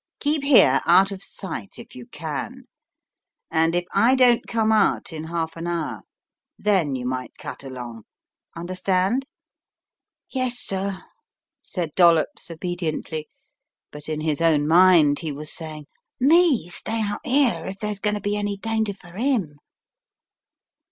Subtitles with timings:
[0.19, 2.63] Keep here, out of sight, if you can,
[3.51, 6.01] and if I don't come out in half an hour,
[6.57, 8.05] then you might cut along.
[8.55, 9.27] Understand?"
[10.31, 11.03] "Yes, sir,"
[11.61, 13.29] said Dollops, obediently,
[13.91, 15.85] but in his own mind he was saying,
[16.19, 19.57] "me stay out 'ere if there's going to be any danger for 9 im?"